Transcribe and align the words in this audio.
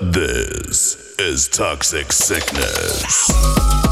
This 0.00 1.14
is 1.20 1.46
Toxic 1.46 2.10
Sickness. 2.10 3.83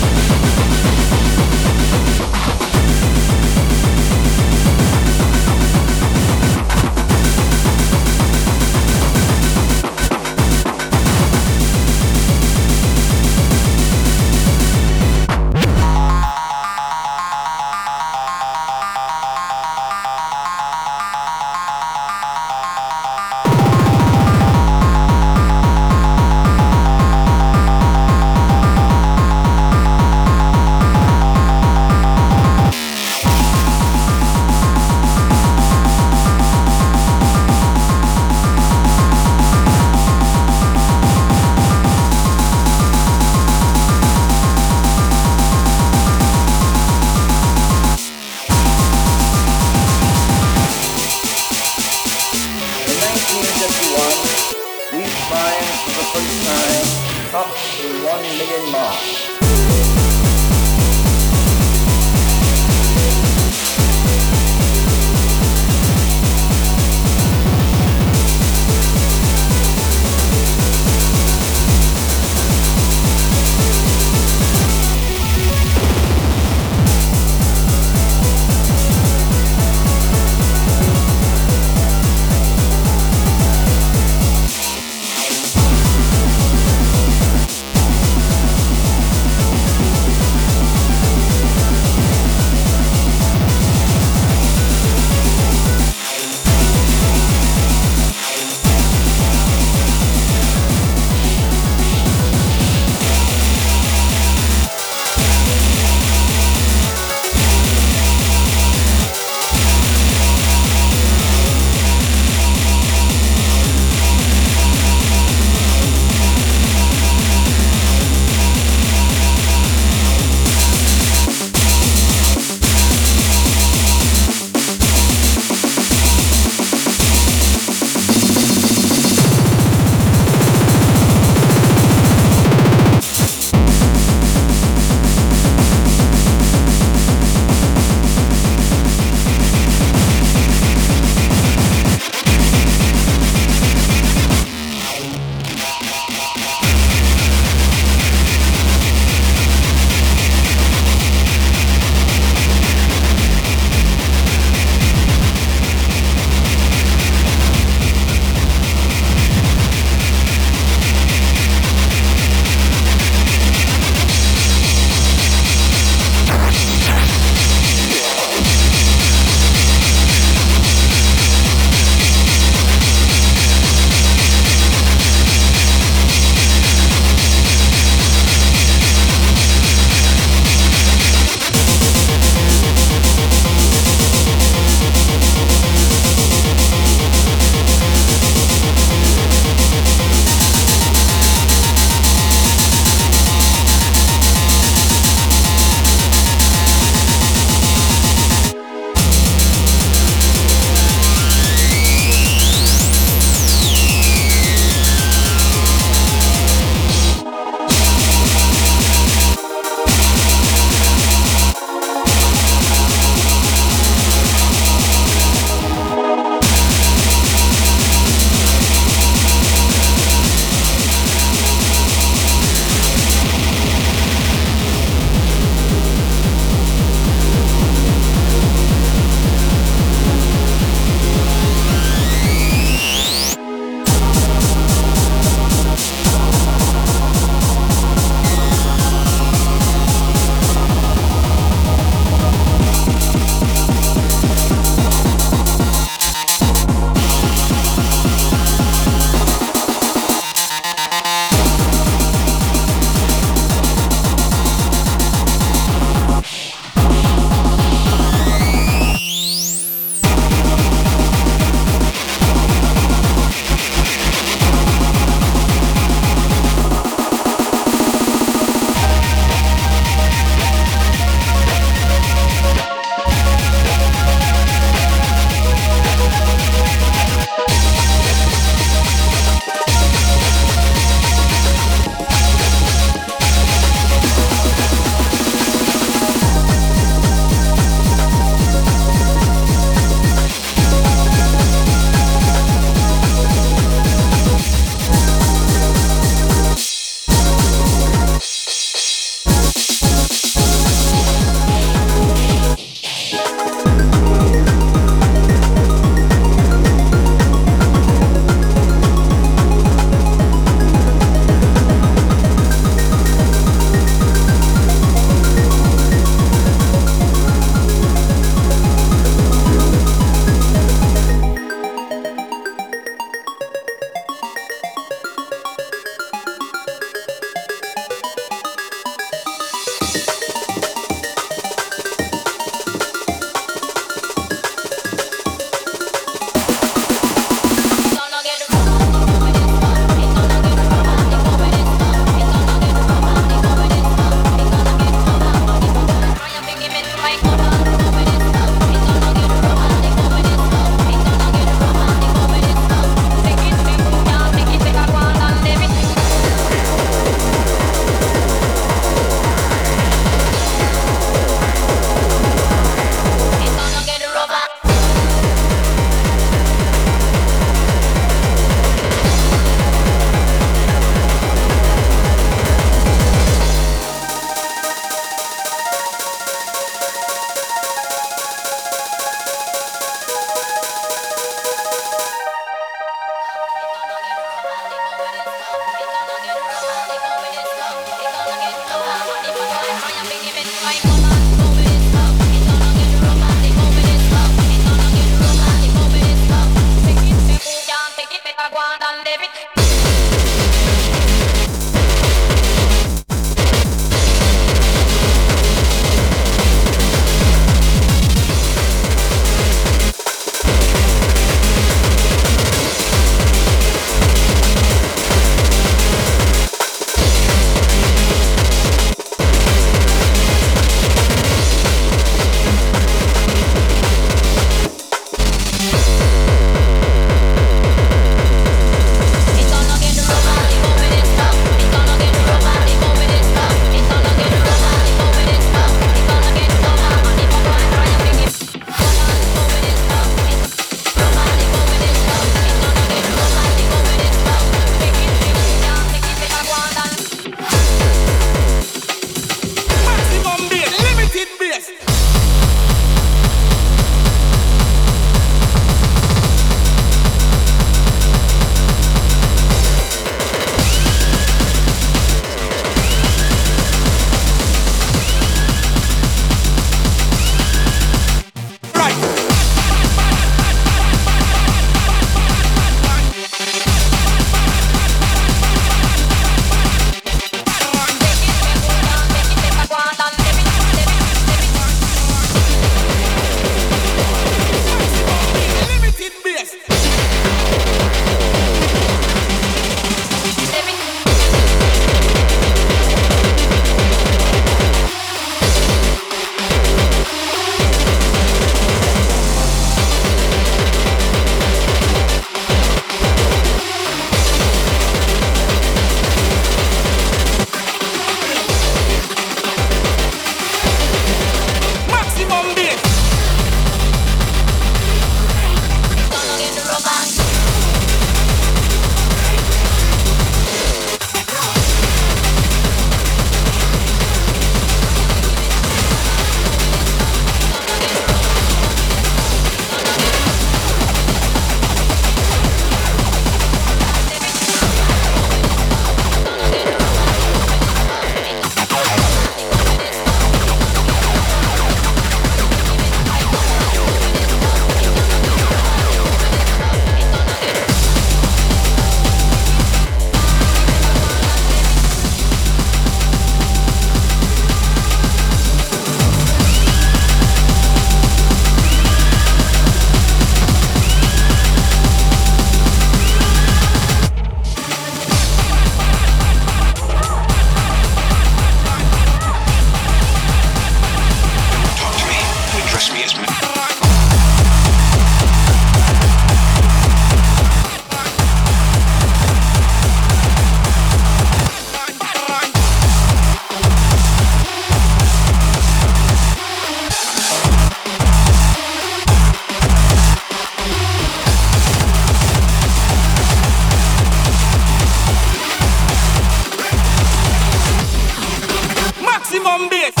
Maximum 599.43 599.69
bass. 599.69 600.00